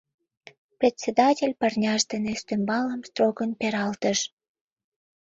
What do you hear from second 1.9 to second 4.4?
дене ӱстембалым строгын пералтыш.